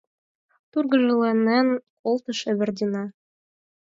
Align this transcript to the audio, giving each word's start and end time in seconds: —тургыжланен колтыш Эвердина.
—тургыжланен 0.71 1.67
колтыш 2.03 2.39
Эвердина. 2.51 3.03